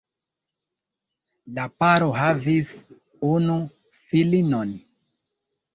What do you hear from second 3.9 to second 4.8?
filinon.